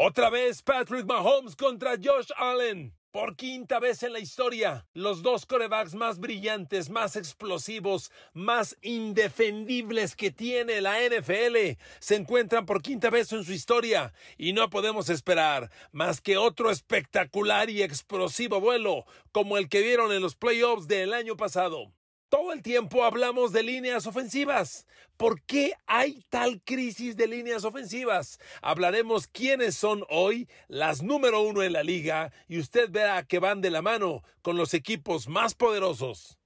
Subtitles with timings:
[0.00, 2.94] Otra vez Patrick Mahomes contra Josh Allen.
[3.10, 10.14] Por quinta vez en la historia, los dos corebacks más brillantes, más explosivos, más indefendibles
[10.14, 15.08] que tiene la NFL se encuentran por quinta vez en su historia y no podemos
[15.08, 20.86] esperar más que otro espectacular y explosivo vuelo como el que vieron en los playoffs
[20.86, 21.92] del año pasado.
[22.28, 24.86] Todo el tiempo hablamos de líneas ofensivas.
[25.16, 28.38] ¿Por qué hay tal crisis de líneas ofensivas?
[28.60, 33.62] Hablaremos quiénes son hoy las número uno en la liga y usted verá que van
[33.62, 36.38] de la mano con los equipos más poderosos.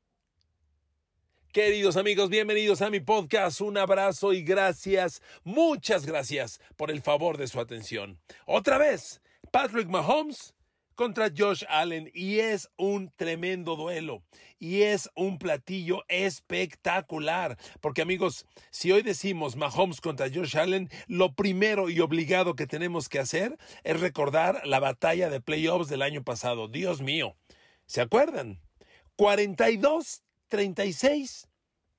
[1.52, 3.60] Queridos amigos, bienvenidos a mi podcast.
[3.60, 8.20] Un abrazo y gracias, muchas gracias por el favor de su atención.
[8.46, 9.20] Otra vez,
[9.50, 10.54] Patrick Mahomes
[10.94, 14.22] contra Josh Allen y es un tremendo duelo
[14.58, 21.34] y es un platillo espectacular porque amigos si hoy decimos Mahomes contra Josh Allen lo
[21.34, 26.22] primero y obligado que tenemos que hacer es recordar la batalla de playoffs del año
[26.22, 27.36] pasado Dios mío
[27.86, 28.60] ¿se acuerdan?
[29.16, 31.48] 42 36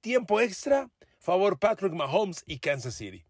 [0.02, 3.26] tiempo extra favor Patrick Mahomes y Kansas City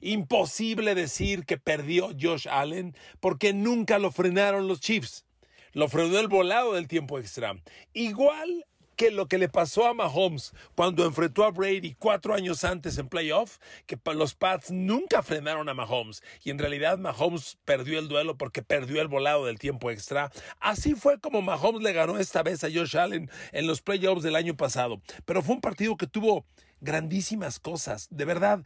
[0.00, 5.24] Imposible decir que perdió Josh Allen porque nunca lo frenaron los Chiefs.
[5.72, 7.56] Lo frenó el volado del tiempo extra.
[7.92, 8.66] Igual
[9.00, 13.08] que lo que le pasó a Mahomes cuando enfrentó a Brady cuatro años antes en
[13.08, 18.36] playoff, que los Pats nunca frenaron a Mahomes y en realidad Mahomes perdió el duelo
[18.36, 20.30] porque perdió el volado del tiempo extra.
[20.58, 24.36] Así fue como Mahomes le ganó esta vez a Josh Allen en los playoffs del
[24.36, 25.00] año pasado.
[25.24, 26.44] Pero fue un partido que tuvo
[26.82, 28.62] grandísimas cosas, de verdad,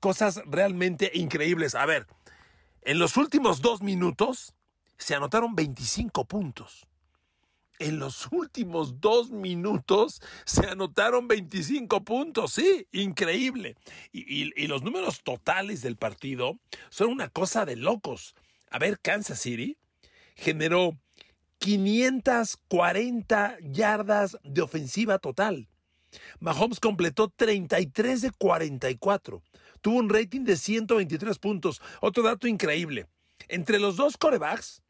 [0.00, 1.76] cosas realmente increíbles.
[1.76, 2.08] A ver,
[2.82, 4.52] en los últimos dos minutos
[4.98, 6.88] se anotaron 25 puntos.
[7.78, 13.76] En los últimos dos minutos se anotaron 25 puntos, sí, increíble.
[14.12, 18.34] Y, los números totales del partido son una cosa de locos.
[18.70, 19.76] A ver, Kansas City
[20.34, 20.98] generó
[21.58, 25.68] 540 yardas de ofensiva total.
[26.40, 29.42] Mahomes completó 33 de 44.
[29.82, 31.82] Tuvo un rating de 123 puntos.
[32.00, 33.06] Otro dato increíble.
[33.48, 34.82] Entre los dos corebacks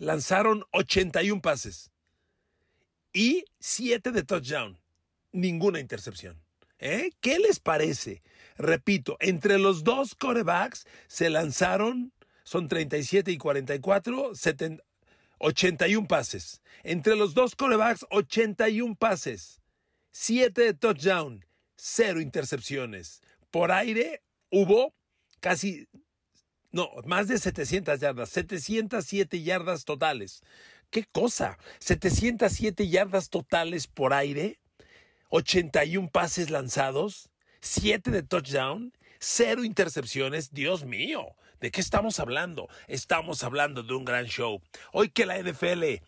[0.00, 1.90] lanzaron 81 pases
[3.12, 4.78] y 7 de touchdown.
[5.32, 6.42] Ninguna intercepción.
[6.78, 7.10] ¿Eh?
[7.20, 8.22] ¿Qué les parece?
[8.56, 12.12] Repito, entre los dos corebacks se lanzaron,
[12.42, 14.32] son 37 y 44,
[15.38, 16.62] 81 pases.
[16.82, 19.60] Entre los dos corebacks, 81 pases.
[20.12, 21.44] 7 de touchdown,
[21.76, 23.20] 0 intercepciones.
[23.50, 24.94] Por aire hubo
[25.40, 25.86] casi,
[26.72, 30.42] no, más de 700 yardas, 707 yardas totales.
[30.90, 31.58] ¿Qué cosa?
[31.78, 34.60] 707 yardas totales por aire,
[35.30, 37.30] 81 pases lanzados,
[37.60, 40.52] 7 de touchdown, 0 intercepciones.
[40.52, 42.68] Dios mío, ¿de qué estamos hablando?
[42.88, 44.60] Estamos hablando de un gran show.
[44.92, 46.02] Hoy que la NFL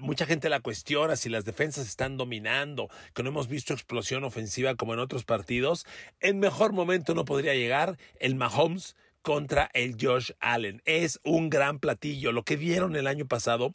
[0.00, 4.74] mucha gente la cuestiona si las defensas están dominando, que no hemos visto explosión ofensiva
[4.74, 5.86] como en otros partidos.
[6.20, 10.82] En mejor momento no podría llegar el Mahomes contra el Josh Allen.
[10.84, 12.32] Es un gran platillo.
[12.32, 13.74] Lo que vieron el año pasado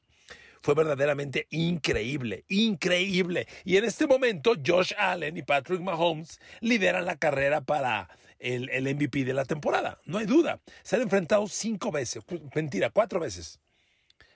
[0.61, 3.47] fue verdaderamente increíble, increíble.
[3.65, 8.09] Y en este momento Josh Allen y Patrick Mahomes lideran la carrera para
[8.39, 9.99] el, el MVP de la temporada.
[10.05, 10.59] No hay duda.
[10.83, 12.23] Se han enfrentado cinco veces,
[12.55, 13.59] mentira, cuatro veces.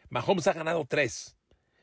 [0.10, 1.38] Mahomes ha ganado tres.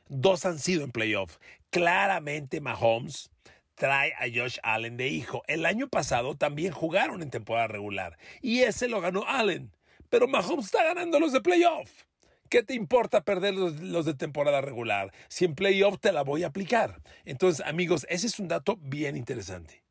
[0.08, 1.38] Dos han sido en playoff.
[1.70, 3.30] Claramente Mahomes
[3.74, 5.42] trae a Josh Allen de hijo.
[5.46, 9.72] El año pasado también jugaron en temporada regular y ese lo ganó Allen.
[10.08, 11.90] Pero Mahomes está ganando los de playoff.
[12.48, 15.12] ¿Qué te importa perder los, de temporada regular?
[15.28, 17.02] Si en playoff te la voy a aplicar.
[17.24, 19.82] Entonces, amigos, ese es un dato bien interesante.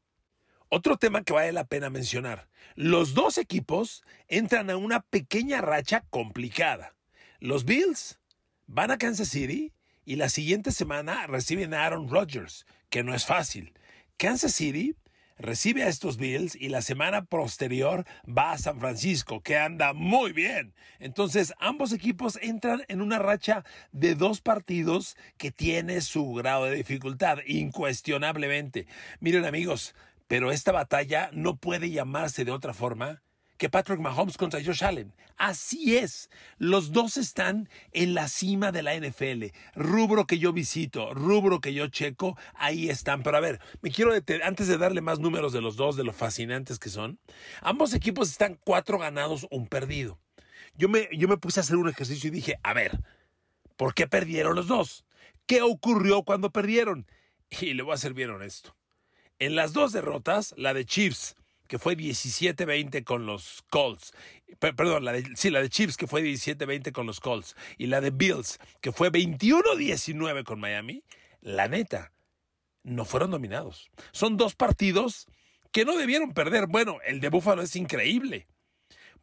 [0.69, 2.47] Otro tema que vale la pena mencionar.
[2.75, 6.95] Los dos equipos entran a una pequeña racha complicada.
[7.39, 8.19] Los Bills
[8.67, 9.73] Van a Kansas City
[10.05, 13.73] y la siguiente semana reciben a Aaron Rodgers, que no es fácil.
[14.17, 14.95] Kansas City
[15.39, 20.31] recibe a estos Bills y la semana posterior va a San Francisco, que anda muy
[20.31, 20.75] bien.
[20.99, 26.75] Entonces, ambos equipos entran en una racha de dos partidos que tiene su grado de
[26.75, 28.85] dificultad, incuestionablemente.
[29.19, 29.95] Miren amigos,
[30.27, 33.23] pero esta batalla no puede llamarse de otra forma
[33.57, 35.13] que Patrick Mahomes contra Josh Allen.
[35.37, 36.29] Así es.
[36.57, 39.45] Los dos están en la cima de la NFL.
[39.75, 43.23] Rubro que yo visito, rubro que yo checo, ahí están.
[43.23, 46.03] Pero a ver, me quiero detener, antes de darle más números de los dos, de
[46.03, 47.19] lo fascinantes que son,
[47.61, 50.19] ambos equipos están cuatro ganados, un perdido.
[50.75, 52.99] Yo me, yo me puse a hacer un ejercicio y dije, a ver,
[53.77, 55.05] ¿por qué perdieron los dos?
[55.45, 57.05] ¿Qué ocurrió cuando perdieron?
[57.61, 58.75] Y le voy a ser bien honesto.
[59.37, 61.35] En las dos derrotas, la de Chiefs
[61.67, 64.13] que fue 17-20 con los Colts.
[64.59, 67.55] Perdón, la de, sí, la de Chiefs, que fue 17-20 con los Colts.
[67.77, 71.03] Y la de Bills, que fue 21-19 con Miami.
[71.41, 72.11] La neta,
[72.83, 73.89] no fueron dominados.
[74.11, 75.27] Son dos partidos
[75.71, 76.67] que no debieron perder.
[76.67, 78.47] Bueno, el de Buffalo es increíble.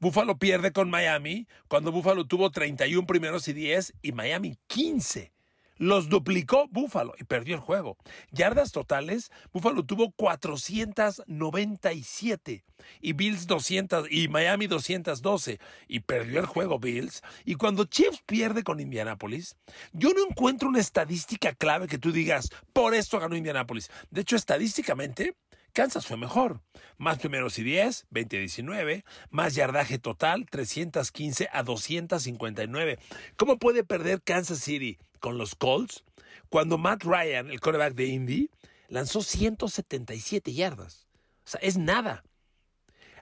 [0.00, 5.32] Buffalo pierde con Miami cuando Buffalo tuvo 31 primeros y 10 y Miami 15.
[5.80, 7.96] Los duplicó Buffalo y perdió el juego.
[8.32, 12.64] Yardas totales, Buffalo tuvo 497
[13.00, 17.22] y Bills 200 y Miami 212 y perdió el juego Bills.
[17.46, 19.56] Y cuando Chiefs pierde con Indianapolis,
[19.94, 23.90] yo no encuentro una estadística clave que tú digas, por esto ganó Indianapolis.
[24.10, 25.34] De hecho, estadísticamente,
[25.72, 26.60] Kansas fue mejor.
[26.98, 29.02] Más primeros y 10, 20 a 19.
[29.30, 32.98] Más yardaje total, 315 a 259.
[33.38, 36.04] ¿Cómo puede perder Kansas City con los Colts
[36.48, 38.50] cuando Matt Ryan, el quarterback de Indy,
[38.88, 41.06] lanzó 177 yardas?
[41.44, 42.24] O sea, es nada.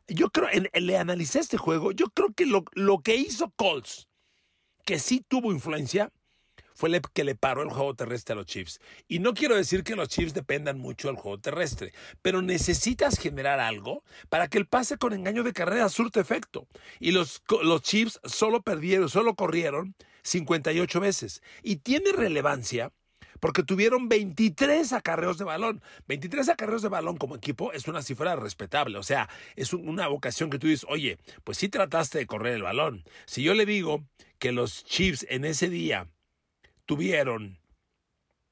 [0.06, 4.08] Yo creo, le analicé este juego, yo creo que lo, lo que hizo Colts,
[4.86, 6.10] que sí tuvo influencia,
[6.78, 8.80] fue que le paró el juego terrestre a los Chiefs.
[9.08, 11.92] Y no quiero decir que los Chiefs dependan mucho del juego terrestre,
[12.22, 16.68] pero necesitas generar algo para que el pase con engaño de carrera surte efecto.
[17.00, 19.96] Y los, los Chiefs solo perdieron, solo corrieron
[20.28, 21.42] 58 veces.
[21.62, 22.92] Y tiene relevancia
[23.40, 25.82] porque tuvieron 23 acarreos de balón.
[26.06, 28.98] 23 acarreos de balón como equipo es una cifra respetable.
[28.98, 32.62] O sea, es una vocación que tú dices, oye, pues sí trataste de correr el
[32.62, 33.04] balón.
[33.26, 34.04] Si yo le digo
[34.38, 36.08] que los Chiefs en ese día
[36.86, 37.58] tuvieron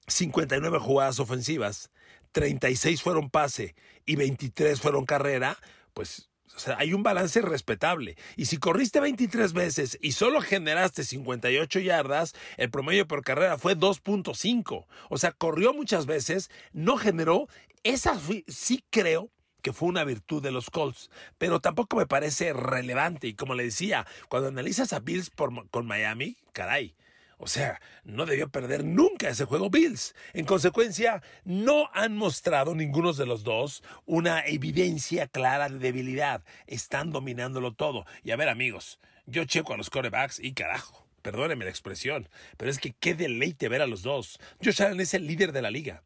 [0.06, 1.90] 59 jugadas ofensivas,
[2.32, 3.74] 36 fueron pase
[4.04, 5.58] y 23 fueron carrera,
[5.94, 6.30] pues
[6.76, 8.16] hay un balance respetable.
[8.36, 13.76] Y si corriste 23 veces y solo generaste 58 yardas, el promedio por carrera fue
[13.76, 14.86] 2.5.
[15.08, 17.48] O sea, corrió muchas veces, no generó.
[17.82, 18.18] Esa
[18.48, 19.30] sí creo
[19.62, 23.26] que fue una virtud de los Colts, pero tampoco me parece relevante.
[23.26, 25.30] Y como le decía, cuando analizas a Bills
[25.70, 26.94] con Miami, caray,
[27.38, 30.14] o sea, no debió perder nunca ese juego Bills.
[30.32, 36.42] En consecuencia, no han mostrado ninguno de los dos una evidencia clara de debilidad.
[36.66, 38.06] Están dominándolo todo.
[38.24, 42.70] Y a ver, amigos, yo checo a los corebacks y carajo, perdónenme la expresión, pero
[42.70, 44.38] es que qué deleite ver a los dos.
[44.64, 46.02] Josh Allen es el líder de la liga.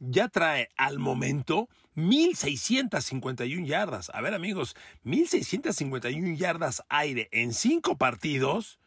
[0.00, 4.10] Ya trae al momento 1.651 yardas.
[4.12, 8.78] A ver, amigos, 1.651 yardas aire en cinco partidos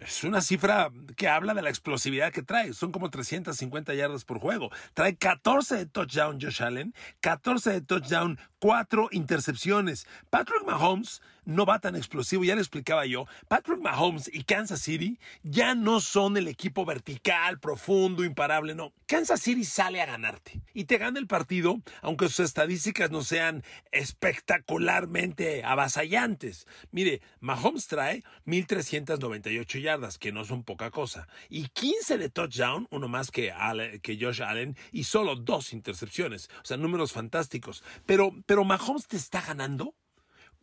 [0.00, 2.72] es una cifra que habla de la explosividad que trae.
[2.72, 4.70] Son como 350 yardas por juego.
[4.94, 10.06] Trae 14 de touchdown Josh Allen, 14 de touchdown, 4 intercepciones.
[10.30, 13.26] Patrick Mahomes no va tan explosivo, ya le explicaba yo.
[13.48, 18.92] Patrick Mahomes y Kansas City ya no son el equipo vertical, profundo, imparable, no.
[19.06, 23.64] Kansas City sale a ganarte y te gana el partido, aunque sus estadísticas no sean
[23.92, 26.66] espectacularmente avasallantes.
[26.90, 33.08] Mire, Mahomes trae 1398 yardas, que no son poca cosa, y 15 de touchdown, uno
[33.08, 33.54] más que,
[34.02, 36.50] que Josh Allen, y solo dos intercepciones.
[36.62, 37.82] O sea, números fantásticos.
[38.04, 39.94] Pero, pero Mahomes te está ganando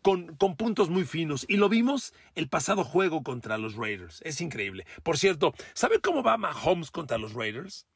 [0.06, 1.48] con, puntos muy finos.
[1.50, 4.22] Y lo vimos el pasado juego contra los Raiders.
[4.24, 4.86] Es increíble.
[5.02, 7.88] Por cierto, ¿sabe cómo va Mahomes contra los Raiders?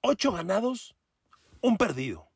[0.00, 0.96] Ocho ganados,
[1.60, 2.30] un perdido.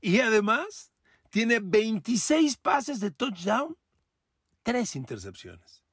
[0.00, 0.92] Y además
[1.28, 3.76] tiene 26 pases de touchdown,
[4.62, 5.84] tres intercepciones.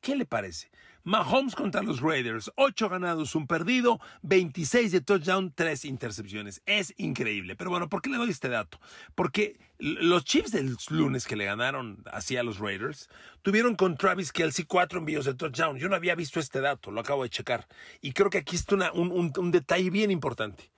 [0.00, 0.70] ¿Qué le parece?
[1.04, 6.62] Mahomes contra los Raiders, 8 ganados, un perdido, 26 de touchdown, 3 intercepciones.
[6.66, 7.56] Es increíble.
[7.56, 8.80] Pero bueno, ¿por qué le doy este dato?
[9.14, 13.08] Porque los Chiefs del lunes que le ganaron hacia los Raiders
[13.42, 15.78] tuvieron con Travis Kelsey 4 envíos de touchdown.
[15.78, 17.66] Yo no había visto este dato, lo acabo de checar.
[18.00, 20.70] Y creo que aquí está un, un detalle bien importante.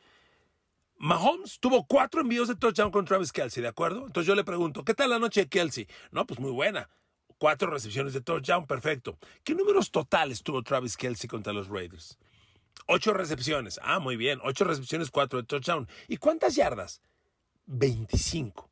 [1.02, 4.07] Mahomes tuvo cuatro envíos de touchdown con Travis Kelsey, ¿de acuerdo?
[4.07, 5.88] Entonces yo le pregunto, ¿qué tal la noche de Kelsey?
[6.12, 6.88] No, pues muy buena.
[7.43, 9.19] Cuatro recepciones de touchdown, perfecto.
[9.43, 12.17] ¿Qué números totales tuvo Travis Kelsey contra los Raiders?
[12.87, 13.81] Ocho recepciones.
[13.83, 14.39] Ah, muy bien.
[14.45, 15.89] Ocho recepciones, cuatro de touchdown.
[16.07, 17.03] ¿Y cuántas yardas?
[17.67, 18.71] 25.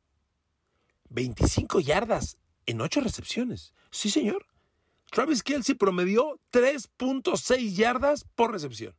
[1.09, 3.73] 25 yardas en ocho recepciones.
[3.91, 4.45] Sí, señor.
[5.11, 8.95] Travis Kelsey promedió 3.6 yardas por recepción.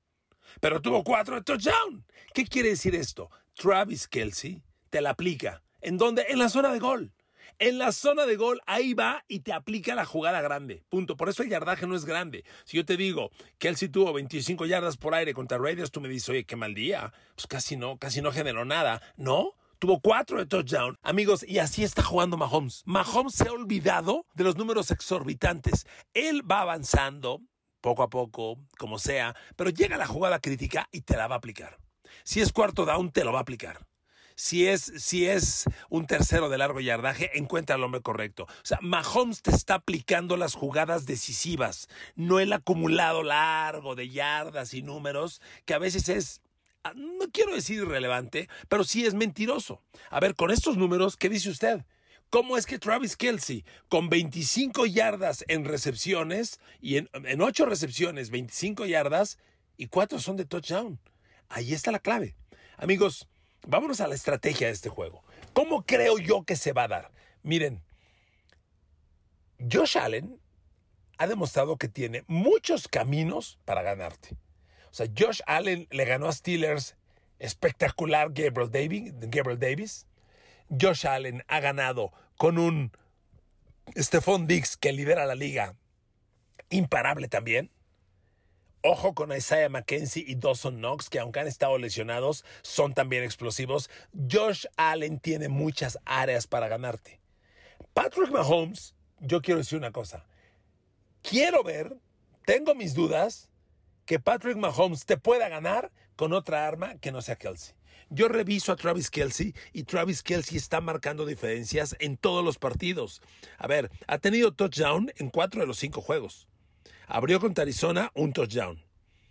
[0.61, 2.05] Pero tuvo cuatro de touchdown.
[2.35, 3.31] ¿Qué quiere decir esto?
[3.55, 5.62] Travis Kelsey te la aplica.
[5.81, 6.26] ¿En dónde?
[6.29, 7.14] En la zona de gol.
[7.59, 10.85] En la zona de gol, ahí va y te aplica la jugada grande.
[10.88, 11.16] Punto.
[11.16, 12.44] Por eso el yardaje no es grande.
[12.64, 16.00] Si yo te digo que él sí tuvo 25 yardas por aire contra Raiders, tú
[16.00, 17.12] me dices, oye, qué mal día.
[17.35, 19.00] Pues casi no, casi no generó nada.
[19.16, 20.97] No, tuvo cuatro de touchdown.
[21.02, 22.82] Amigos, y así está jugando Mahomes.
[22.85, 25.87] Mahomes se ha olvidado de los números exorbitantes.
[26.14, 27.40] Él va avanzando
[27.80, 31.38] poco a poco, como sea, pero llega la jugada crítica y te la va a
[31.38, 31.78] aplicar.
[32.25, 33.87] Si es cuarto down, te lo va a aplicar.
[34.42, 38.49] Si es, si es un tercero de largo yardaje, encuentra al hombre correcto.
[38.49, 44.75] O sea, Mahomes te está aplicando las jugadas decisivas, no el acumulado largo de yardas
[44.75, 46.40] y números, que a veces es
[46.82, 49.80] ah, no quiero decir irrelevante, pero sí es mentiroso.
[50.11, 51.87] A ver, con estos números, ¿qué dice usted?
[52.28, 58.30] ¿Cómo es que Travis Kelsey, con 25 yardas en recepciones y en, en 8 recepciones,
[58.30, 59.38] 25 yardas
[59.76, 60.99] y 4 son de touchdown?
[61.49, 62.34] Ahí está la clave.
[62.76, 63.28] Amigos,
[63.66, 65.23] vámonos a la estrategia de este juego.
[65.52, 67.11] ¿Cómo creo yo que se va a dar?
[67.42, 67.83] Miren,
[69.71, 70.40] Josh Allen
[71.19, 74.37] ha demostrado que tiene muchos caminos para ganarte.
[74.90, 76.97] O sea, Josh Allen le ganó a Steelers
[77.38, 79.12] espectacular Gabriel Davis.
[79.14, 80.07] Gabriel Davis.
[80.69, 82.92] Josh Allen ha ganado con un
[83.97, 85.75] Stephon Diggs que lidera la liga
[86.71, 87.71] imparable también.
[88.85, 93.89] Ojo con Isaiah McKenzie y Dawson Knox, que aunque han estado lesionados, son también explosivos.
[94.29, 97.21] Josh Allen tiene muchas áreas para ganarte.
[97.95, 100.27] Patrick Mahomes, yo quiero decir una cosa.
[101.23, 101.97] Quiero ver,
[102.45, 103.51] tengo mis dudas,
[104.05, 107.75] que Patrick Mahomes te pueda ganar con otra arma que no sea Kelsey.
[108.11, 113.23] Yo reviso a Travis Kelsey y Travis Kelsey está marcando diferencias en todos los partidos.
[113.59, 116.49] A ver, ha tenido touchdown en cuatro de los cinco juegos.
[117.14, 118.83] Abrió contra Arizona un touchdown.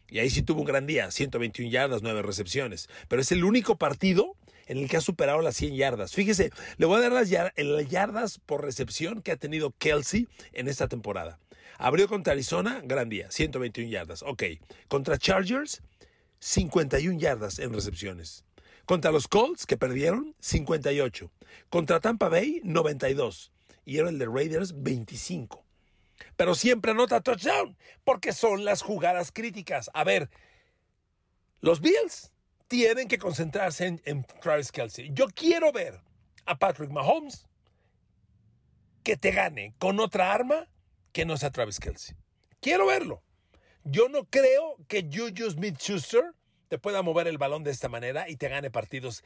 [0.07, 2.88] Y ahí sí tuvo un gran día, 121 yardas, 9 recepciones.
[3.07, 6.13] Pero es el único partido en el que ha superado las 100 yardas.
[6.13, 7.27] Fíjese, le voy a dar las
[7.89, 11.39] yardas por recepción que ha tenido Kelsey en esta temporada.
[11.79, 14.21] Abrió contra Arizona, gran día, 121 yardas.
[14.21, 14.43] Ok.
[14.88, 15.81] Contra Chargers,
[16.38, 18.45] 51 yardas en recepciones.
[18.85, 21.31] Contra los Colts, que perdieron, 58.
[21.71, 23.51] Contra Tampa Bay, 92.
[23.85, 25.65] Y era el de Raiders, 25
[26.35, 29.89] pero siempre anota touchdown, porque son las jugadas críticas.
[29.93, 30.29] A ver,
[31.61, 32.31] los Bills
[32.67, 35.11] tienen que concentrarse en, Travis Kelsey.
[35.13, 35.99] Yo quiero ver
[36.45, 37.47] a Patrick Mahomes
[39.03, 40.67] que te gane con otra arma
[41.11, 42.15] que no sea Travis Kelsey.
[42.61, 43.21] Quiero verlo.
[43.83, 46.33] Yo no creo que Juju Smith-Schuster
[46.71, 49.25] te pueda mover el balón de esta manera y te gane partidos,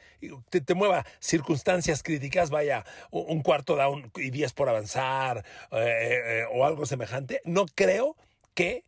[0.50, 6.44] te, te mueva circunstancias críticas, vaya un, cuarto down y diez por avanzar eh, eh,
[6.52, 8.16] o algo semejante, no creo
[8.52, 8.82] que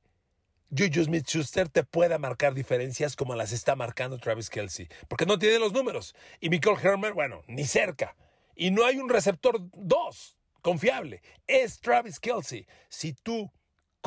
[0.76, 5.60] Juju Smith-Schuster te pueda marcar diferencias como las está marcando Travis Kelsey, porque no tiene
[5.60, 6.16] los números.
[6.40, 8.16] Y Michael Hermer, bueno, ni cerca.
[8.56, 11.22] Y no hay un receptor 2 confiable.
[11.46, 12.66] Es Travis Kelsey.
[12.88, 13.52] Si tú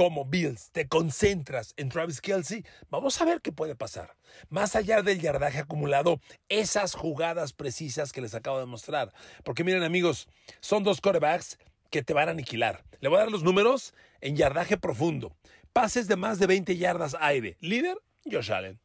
[0.02, 4.16] como Bills te concentras en Travis Kelsey, vamos a ver qué puede pasar.
[4.50, 9.14] Más allá del yardaje acumulado, esas jugadas precisas que les acabo de mostrar.
[9.44, 10.28] Porque miren amigos,
[10.60, 11.60] son dos corebacks
[11.92, 12.84] que te van a aniquilar.
[13.00, 15.36] Le voy a dar los números en yardaje profundo.
[15.72, 17.58] Pases de más de 20 yardas aire.
[17.60, 18.80] Líder, Josh Allen.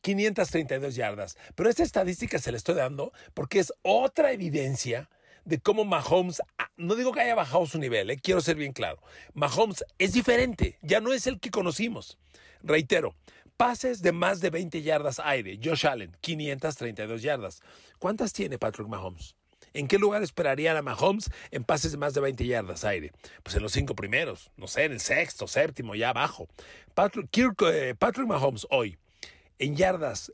[0.00, 1.38] 532 yardas.
[1.54, 5.08] Pero esta estadística se la estoy dando porque es otra evidencia
[5.44, 8.72] de cómo Mahomes, ah, no digo que haya bajado su nivel, eh, quiero ser bien
[8.72, 9.00] claro.
[9.34, 12.18] Mahomes es diferente, ya no es el que conocimos.
[12.62, 13.14] Reitero,
[13.56, 15.58] pases de más de 20 yardas aire.
[15.62, 17.60] Josh Allen, 532 yardas.
[17.98, 19.36] ¿Cuántas tiene Patrick Mahomes?
[19.74, 23.12] ¿En qué lugar esperarían a Mahomes en pases de más de 20 yardas aire?
[23.42, 26.48] Pues en los cinco primeros, no sé, en el sexto, séptimo, ya abajo.
[26.94, 27.28] Patrick,
[27.62, 28.98] eh, Patrick Mahomes hoy,
[29.58, 30.32] en yardas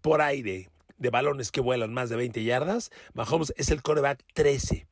[0.00, 4.86] por aire, de balones que vuelan más de 20 yardas, Mahomes es el coreback 13.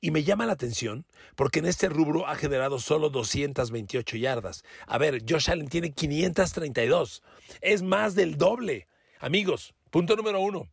[0.00, 4.62] Y me llama la atención porque en este rubro ha generado solo 228 yardas.
[4.86, 7.22] A ver, Josh Allen tiene 532.
[7.62, 8.86] Es más del doble.
[9.18, 10.68] Amigos, punto número uno.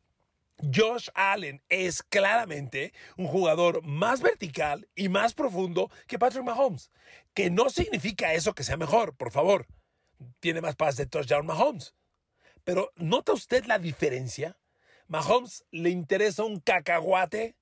[0.61, 6.91] Josh Allen es claramente un jugador más vertical y más profundo que Patrick Mahomes.
[7.33, 9.65] Que no significa eso que sea mejor, por favor.
[10.39, 11.95] Tiene más pases de touchdown Mahomes.
[12.63, 14.57] Pero ¿nota usted la diferencia?
[15.07, 17.55] Mahomes le interesa un cacahuate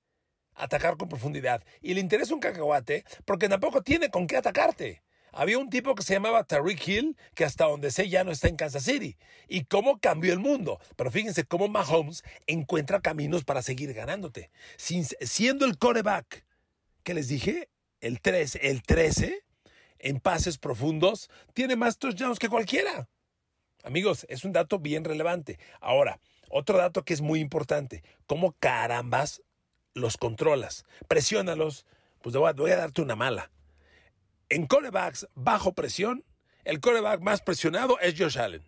[0.59, 1.63] atacar con profundidad.
[1.81, 5.03] Y le interesa un cacahuate porque tampoco tiene con qué atacarte.
[5.31, 8.47] Había un tipo que se llamaba Tariq Hill, que hasta donde sé ya no está
[8.47, 9.17] en Kansas City.
[9.47, 10.79] Y cómo cambió el mundo.
[10.95, 14.51] Pero fíjense cómo Mahomes encuentra caminos para seguir ganándote.
[14.77, 16.45] siendo el coreback,
[17.03, 17.69] que les dije,
[18.01, 19.43] el 13, el 13,
[19.99, 23.07] en pases profundos, tiene más touchdowns que cualquiera.
[23.83, 25.59] Amigos, es un dato bien relevante.
[25.79, 26.19] Ahora,
[26.49, 29.41] otro dato que es muy importante, ¿cómo carambas
[29.93, 30.85] los controlas?
[31.07, 31.85] Presiónalos,
[32.21, 33.51] pues voy a, voy a darte una mala.
[34.49, 36.25] En corebacks bajo presión,
[36.65, 38.67] el coreback más presionado es Josh Allen.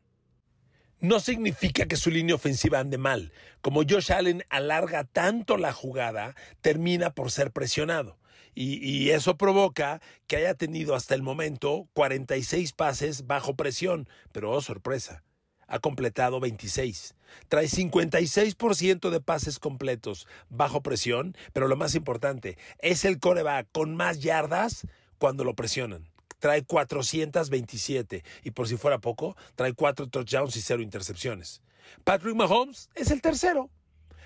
[1.00, 3.34] No significa que su línea ofensiva ande mal.
[3.62, 8.18] Como Josh Allen alarga tanto la jugada, termina por ser presionado.
[8.53, 14.08] Y, eso provoca que haya tenido hasta el momento 46 pases bajo presión.
[14.31, 15.24] Pero oh sorpresa,
[15.67, 17.15] ha completado 26.
[17.48, 23.96] Trae 56% de pases completos bajo presión, pero lo más importante, es el coreback con
[23.96, 24.86] más yardas
[25.17, 26.10] cuando lo presionan.
[26.39, 31.62] Trae 427 y por si fuera poco, trae 4 touchdowns y 0 intercepciones.
[32.03, 33.70] Patrick Mahomes es el tercero.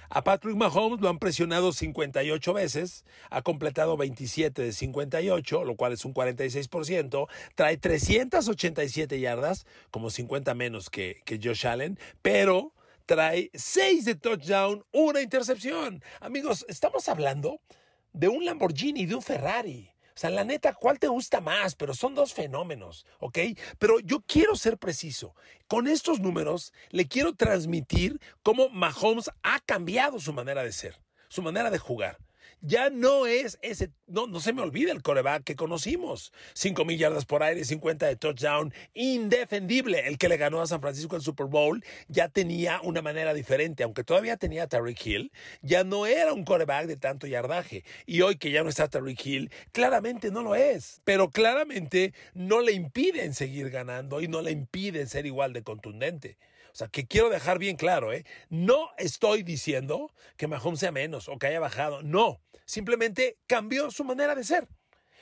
[0.10, 5.94] A Patrick Mahomes lo han presionado 58 veces, ha completado 27 de 58, lo cual
[5.94, 12.74] es un 46%, trae 387 yardas, como 50 menos que, Josh Allen, pero
[13.06, 16.04] trae 6 de touchdown, una intercepción.
[16.20, 17.60] Amigos, estamos hablando
[18.14, 19.95] de un Lamborghini, de un Ferrari.
[20.16, 21.76] O sea, la neta, ¿cuál te gusta más?
[21.76, 23.38] Pero son dos fenómenos, ¿ok?
[23.78, 25.36] Pero yo quiero ser preciso.
[25.68, 31.42] Con estos números le quiero transmitir cómo Mahomes ha cambiado su manera de ser, su
[31.42, 32.18] manera de jugar
[32.62, 36.32] ya no es ese, no, no se me olvida el coreback que conocimos.
[36.54, 40.08] 5 mil yardas por aire, 50 de touchdown, indefendible.
[40.08, 43.84] El que le ganó a San Francisco el Super Bowl ya tenía una manera diferente,
[43.84, 44.70] aunque todavía tenía a
[45.04, 45.32] Hill,
[45.62, 47.84] ya no era un coreback de tanto yardaje.
[48.06, 52.62] Y hoy que ya no está Tariq Hill, claramente no lo es, pero claramente no
[52.62, 56.38] le impiden seguir ganando y no le impiden ser igual de contundente.
[56.76, 58.26] O sea, que quiero dejar bien claro, ¿eh?
[58.50, 62.04] No estoy diciendo que Mahomes sea menos o que haya bajado.
[62.04, 64.68] No, simplemente cambió su manera de ser.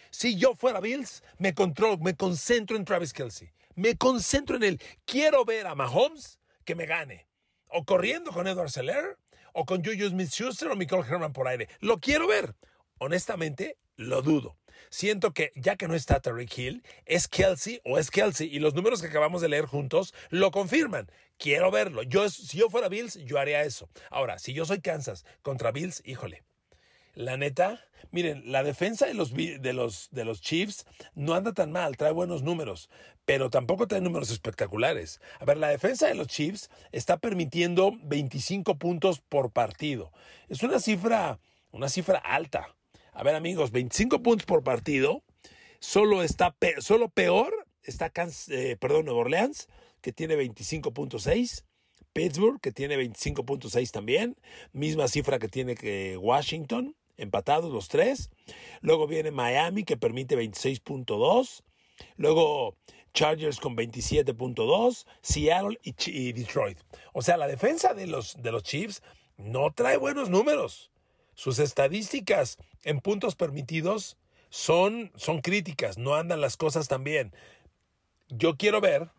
[0.10, 3.51] Si yo fuera Bills, me controlo, me concentro en Travis Kelsey.
[3.75, 4.81] Me concentro en él.
[5.05, 7.27] Quiero ver a Mahomes que me gane.
[7.67, 9.19] O corriendo con Edward Seller,
[9.53, 11.69] o con Juju Smith-Schuster o Michael Herman por aire.
[11.81, 12.55] Lo quiero ver.
[12.98, 14.57] Honestamente, lo dudo.
[14.89, 18.74] Siento que ya que no está Tariq Hill, es Kelsey o es Kelsey y los
[18.74, 21.10] números que acabamos de leer juntos lo confirman.
[21.38, 22.03] Quiero verlo.
[22.03, 23.89] Yo, si yo fuera Bills, yo haría eso.
[24.10, 26.44] Ahora, si yo soy Kansas contra Bills, híjole.
[27.15, 31.72] La neta, miren, la defensa de los, de, los, de los Chiefs no anda tan
[31.72, 32.89] mal, trae buenos números,
[33.25, 35.22] pero tampoco trae números espectaculares.
[35.39, 40.12] A ver, la defensa de los Chiefs está permitiendo 25 puntos por partido.
[40.50, 41.39] Es una cifra,
[41.72, 42.75] una cifra alta.
[43.13, 45.24] A ver, amigos, 25 puntos por partido.
[45.79, 48.12] Solo está solo peor está
[48.50, 49.67] eh, perdón, Nueva Orleans,
[50.01, 51.63] que tiene 25.6.
[52.13, 54.38] Pittsburgh, que tiene 25.6 también.
[54.71, 56.95] Misma cifra que tiene que Washington.
[57.17, 58.30] Empatados los tres.
[58.82, 61.63] Luego viene Miami, que permite 26.2.
[62.17, 62.78] Luego
[63.13, 65.06] Chargers con 27.2.
[65.21, 66.80] Seattle y, y, Detroit.
[67.13, 69.02] O sea, la defensa de los, de los Chiefs
[69.38, 70.92] no trae buenos números.
[71.36, 74.17] Sus estadísticas en puntos permitidos
[74.50, 77.34] son, son críticas, no andan las cosas tan bien.
[78.30, 79.10] Yo quiero ver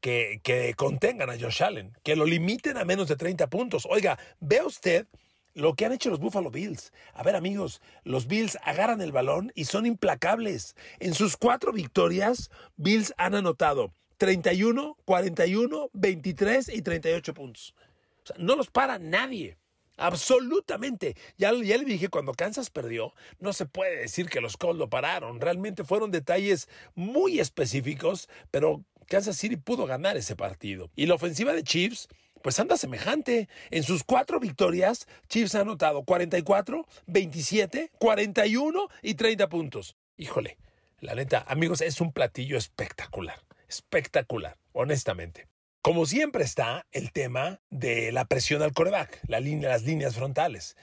[0.00, 3.86] que, que contengan a Josh Allen, que lo limiten a menos de 30 puntos.
[3.90, 5.06] Oiga, vea usted
[5.54, 6.92] lo que han hecho los Buffalo Bills.
[7.14, 10.76] A ver, amigos, los Bills agarran el balón y son implacables.
[10.98, 17.74] En sus cuatro victorias, Bills han anotado 31, 41, 23 y 38 puntos.
[18.22, 19.56] O sea, no los para nadie.
[19.96, 21.16] Absolutamente.
[21.36, 24.88] Ya, ya, le dije, cuando Kansas perdió, no se puede decir que los Colts lo
[24.88, 25.40] pararon.
[25.40, 30.90] Realmente fueron detalles muy específicos, pero Kansas City pudo ganar ese partido.
[30.96, 32.08] Y la ofensiva de Chiefs,
[32.42, 33.48] pues anda semejante.
[33.70, 39.96] En sus cuatro victorias, Chiefs ha anotado 44, 27, 41 y 30 puntos.
[40.16, 40.58] Híjole,
[41.00, 43.40] la neta, amigos, es un platillo espectacular.
[43.68, 45.51] Espectacular, honestamente.
[45.82, 50.76] Como siempre está el tema de la presión al coreback, la línea, las líneas frontales.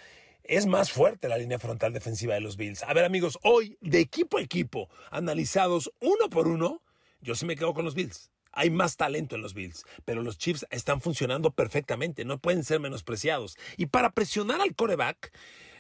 [0.44, 2.84] Es más fuerte la línea frontal defensiva de los Bills.
[2.84, 6.82] A ver amigos, hoy de equipo a equipo, analizados uno por uno,
[7.22, 8.30] yo sí me quedo con los Bills.
[8.52, 12.82] Hay más talento en los Bills, pero los Chiefs están funcionando perfectamente, no pueden ser
[12.82, 13.58] menospreciados.
[13.78, 15.32] Y para presionar al coreback,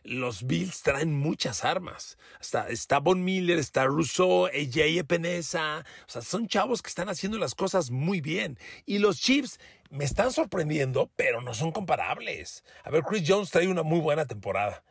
[0.03, 2.17] los Bills traen muchas armas.
[2.39, 5.85] Está, está Von Miller, está Rousseau, AJ Peneza.
[6.07, 8.57] O sea, son chavos que están haciendo las cosas muy bien.
[8.85, 9.59] Y los Chiefs
[9.89, 12.63] me están sorprendiendo, pero no son comparables.
[12.83, 14.83] A ver, Chris Jones trae una muy buena temporada.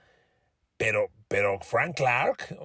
[0.76, 2.56] Pero, pero Frank Clark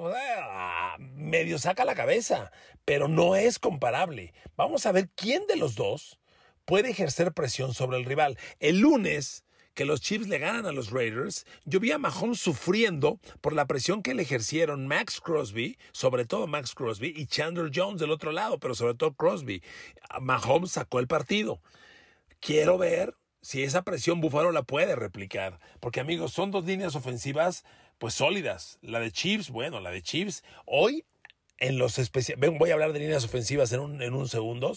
[1.00, 2.52] medio saca la cabeza,
[2.86, 4.34] pero no es comparable.
[4.56, 6.20] Vamos a ver quién de los dos
[6.66, 8.38] puede ejercer presión sobre el rival.
[8.60, 9.43] El lunes
[9.74, 13.66] que los Chiefs le ganan a los Raiders, yo vi a Mahomes sufriendo por la
[13.66, 18.32] presión que le ejercieron Max Crosby, sobre todo Max Crosby, y Chandler Jones del otro
[18.32, 19.64] lado, pero sobre todo Crosby.
[20.22, 21.62] Mahomes sacó el partido.
[22.40, 27.64] Quiero ver si esa presión Buffalo la puede replicar, porque amigos, son dos líneas ofensivas
[27.98, 28.80] pues sólidas.
[28.82, 31.06] La de Chiefs, bueno, la de Chiefs hoy
[31.64, 34.74] en los especialistas, voy a hablar de líneas ofensivas en un, en un segundo,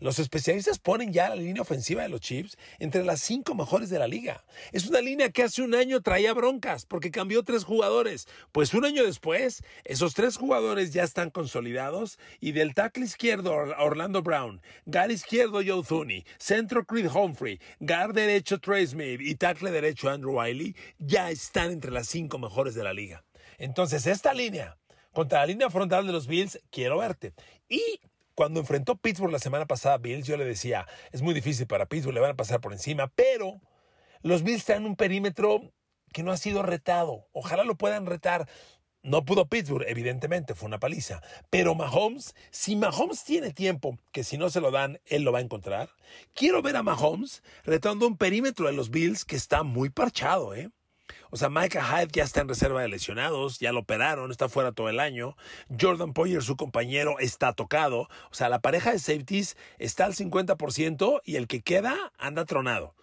[0.00, 4.00] los especialistas ponen ya la línea ofensiva de los Chiefs entre las cinco mejores de
[4.00, 4.44] la liga.
[4.72, 8.26] Es una línea que hace un año traía broncas porque cambió tres jugadores.
[8.50, 14.20] Pues un año después, esos tres jugadores ya están consolidados y del tackle izquierdo Orlando
[14.20, 20.10] Brown, guard izquierdo Joe Thuney, centro Creed Humphrey, guard derecho Trey Smith y tackle derecho
[20.10, 23.22] Andrew Wiley ya están entre las cinco mejores de la liga.
[23.56, 24.76] Entonces, esta línea
[25.14, 27.32] contra la línea frontal de los Bills, quiero verte.
[27.68, 28.00] Y
[28.34, 32.14] cuando enfrentó Pittsburgh la semana pasada, Bills, yo le decía, es muy difícil para Pittsburgh,
[32.14, 33.60] le van a pasar por encima, pero
[34.22, 35.72] los Bills tienen un perímetro
[36.12, 37.28] que no ha sido retado.
[37.32, 38.48] Ojalá lo puedan retar.
[39.02, 41.20] No pudo Pittsburgh, evidentemente, fue una paliza.
[41.50, 45.38] Pero Mahomes, si Mahomes tiene tiempo, que si no se lo dan, él lo va
[45.38, 45.90] a encontrar.
[46.32, 50.70] Quiero ver a Mahomes retando un perímetro de los Bills que está muy parchado, ¿eh?
[51.34, 54.70] O sea, Micah Hyde ya está en reserva de lesionados, ya lo operaron, está fuera
[54.70, 55.36] todo el año.
[55.80, 58.02] Jordan Poyer, su compañero, está tocado.
[58.30, 62.94] O sea, la pareja de safeties está al 50% y el que queda anda tronado.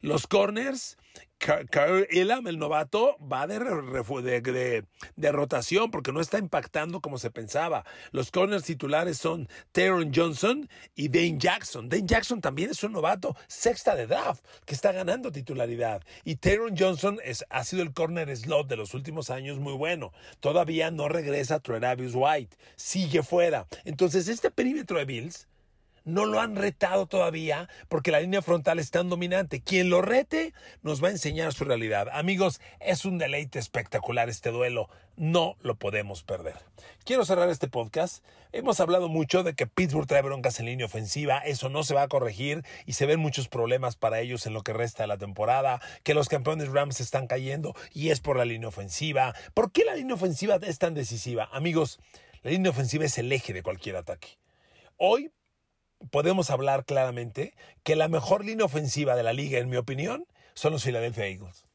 [0.00, 0.96] Los corners,
[1.38, 4.84] Kyle Elam, el novato, va de,
[5.16, 7.84] de, rotación porque no está impactando como se pensaba.
[8.10, 11.88] Los corners titulares son Taron Johnson y Dane Jackson.
[11.88, 16.02] Dane Jackson también es un novato, sexta de draft, que está ganando titularidad.
[16.24, 20.12] Y Taron Johnson es, ha sido el corner slot de los últimos años muy bueno.
[20.40, 23.66] Todavía no regresa Travis White, sigue fuera.
[23.84, 25.46] Entonces, este perímetro de Bills
[26.08, 29.60] no lo han retado todavía porque la línea frontal es tan dominante.
[29.60, 32.08] Quien lo rete nos va a enseñar su realidad.
[32.12, 34.88] Amigos, es un deleite espectacular este duelo.
[35.16, 36.56] No lo podemos perder.
[37.04, 38.24] Quiero cerrar este podcast.
[38.52, 41.40] Hemos hablado mucho de que Pittsburgh trae broncas en línea ofensiva.
[41.40, 44.62] Eso no se va a corregir y se ven muchos problemas para ellos en lo
[44.62, 45.82] que resta de la temporada.
[46.04, 49.34] Que los campeones Rams están cayendo y es por la línea ofensiva.
[49.52, 51.50] ¿Por qué la línea ofensiva es tan decisiva?
[51.52, 52.00] Amigos,
[52.42, 54.38] la línea ofensiva es el eje de cualquier ataque.
[54.96, 55.30] Hoy
[56.10, 60.72] podemos hablar claramente que la mejor línea ofensiva de la liga, en mi opinión, son
[60.72, 61.66] los Philadelphia Eagles.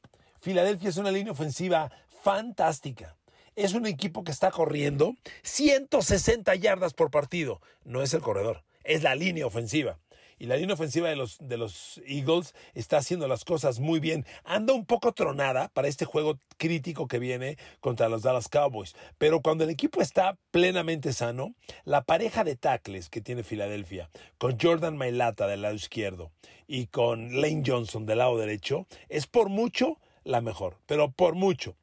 [0.42, 3.16] Philadelphia es una línea ofensiva fantástica.
[3.56, 7.62] Es un equipo que está corriendo 160 yardas por partido.
[7.84, 10.00] No es el corredor, es la línea ofensiva
[10.40, 14.26] y la línea ofensiva de los, de los Eagles está haciendo las cosas muy bien.
[14.44, 19.42] Anda un poco tronada para este juego crítico que viene contra los Dallas Cowboys, pero
[19.42, 24.98] cuando el equipo está plenamente sano, la pareja de tackles que tiene Filadelfia, con Jordan
[24.98, 26.32] Mailata del lado izquierdo
[26.68, 31.76] y con Lane Johnson del lado derecho, es por mucho la mejor, pero por mucho.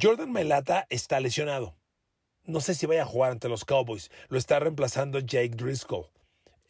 [0.00, 1.74] Jordan Mailata está lesionado.
[2.44, 4.10] No sé si vaya a jugar ante los Cowboys.
[4.28, 6.06] Lo está reemplazando Jake Driscoll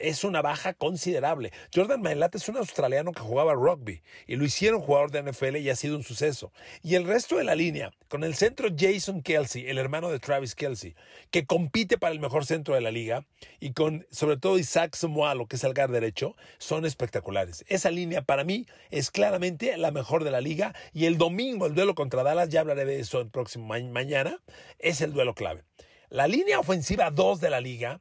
[0.02, 1.52] es una baja considerable.
[1.74, 5.70] Jordan Mailata es un australiano que jugaba rugby y lo hicieron jugador de NFL y
[5.70, 6.52] ha sido un suceso.
[6.82, 10.54] Y el resto de la línea, con el centro Jason Kelsey, el hermano de Travis
[10.54, 10.94] Kelsey,
[11.30, 13.24] que compite para el mejor centro de la liga,
[13.60, 17.64] y con sobre todo Isaac Samualo, que es el guard derecho, son espectaculares.
[17.68, 21.74] Esa línea para mí es claramente la mejor de la liga y el domingo el
[21.74, 24.38] duelo contra Dallas, ya hablaré de eso el próximo mañana,
[24.78, 25.62] es el duelo clave.
[26.08, 28.00] La línea ofensiva 2 de la liga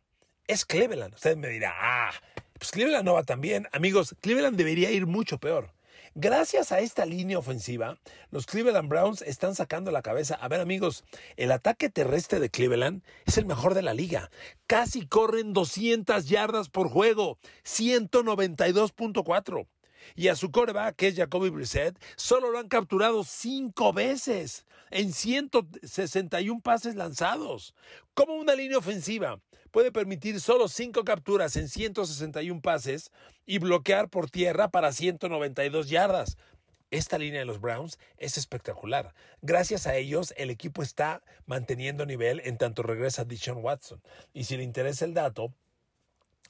[0.51, 1.15] es Cleveland.
[1.15, 2.11] Usted me dirá, ah,
[2.59, 3.69] pues Cleveland no va tan bien.
[3.71, 5.71] Amigos, Cleveland debería ir mucho peor.
[6.13, 7.97] Gracias a esta línea ofensiva,
[8.31, 10.35] los Cleveland Browns están sacando la cabeza.
[10.35, 11.05] A ver amigos,
[11.37, 14.29] el ataque terrestre de Cleveland es el mejor de la liga.
[14.67, 19.67] Casi corren 200 yardas por juego, 192.4.
[20.15, 25.13] Y a su coreback, que es Jacoby Brissett, solo lo han capturado cinco veces en
[25.13, 27.73] 161 pases lanzados.
[28.13, 29.39] Como una línea ofensiva
[29.71, 33.11] puede permitir solo cinco capturas en 161 pases
[33.45, 36.37] y bloquear por tierra para 192 yardas.
[36.91, 39.13] Esta línea de los Browns es espectacular.
[39.41, 44.01] Gracias a ellos, el equipo está manteniendo nivel en tanto regresa Dishon Watson.
[44.33, 45.53] Y si le interesa el dato,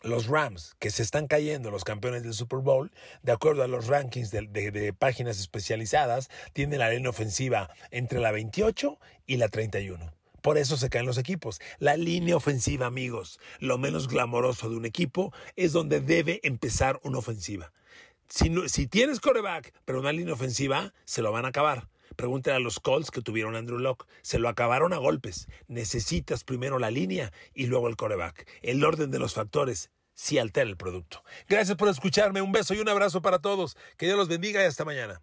[0.03, 3.87] los Rams, que se están cayendo los campeones del Super Bowl, de acuerdo a los
[3.87, 10.11] rankings de, páginas especializadas, tienen la línea ofensiva entre la 28 y la 31.
[10.41, 11.59] Por eso se caen los equipos.
[11.79, 17.19] La línea ofensiva, amigos, lo menos glamoroso de un equipo es donde debe empezar una
[17.19, 17.71] ofensiva.
[18.27, 21.89] Si, tienes coreback, pero una línea ofensiva, se lo van a acabar.
[22.15, 24.05] Pregúntale a los Colts que tuvieron Andrew Locke.
[24.21, 25.47] Se lo acabaron a golpes.
[25.67, 28.47] Necesitas primero la línea y luego el coreback.
[28.61, 31.23] El orden de los factores sí altera el producto.
[31.49, 32.41] Gracias por escucharme.
[32.41, 33.75] Un beso y un abrazo para todos.
[33.97, 35.21] Que Dios los bendiga y hasta mañana.